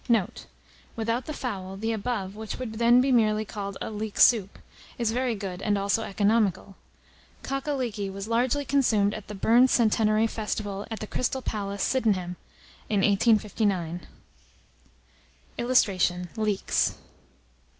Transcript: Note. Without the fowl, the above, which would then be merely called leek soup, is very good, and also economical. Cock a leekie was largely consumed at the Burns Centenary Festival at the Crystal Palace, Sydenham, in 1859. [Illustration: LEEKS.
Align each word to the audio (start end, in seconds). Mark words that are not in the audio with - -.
Note. 0.09 0.47
Without 0.95 1.27
the 1.27 1.31
fowl, 1.31 1.77
the 1.77 1.91
above, 1.91 2.35
which 2.35 2.57
would 2.57 2.79
then 2.79 3.01
be 3.01 3.11
merely 3.11 3.45
called 3.45 3.77
leek 3.83 4.19
soup, 4.19 4.57
is 4.97 5.11
very 5.11 5.35
good, 5.35 5.61
and 5.61 5.77
also 5.77 6.01
economical. 6.01 6.75
Cock 7.43 7.67
a 7.67 7.75
leekie 7.75 8.09
was 8.11 8.27
largely 8.27 8.65
consumed 8.65 9.13
at 9.13 9.27
the 9.27 9.35
Burns 9.35 9.69
Centenary 9.71 10.25
Festival 10.25 10.87
at 10.89 11.01
the 11.01 11.05
Crystal 11.05 11.43
Palace, 11.43 11.83
Sydenham, 11.83 12.35
in 12.89 13.01
1859. 13.01 14.07
[Illustration: 15.59 16.29
LEEKS. 16.35 16.97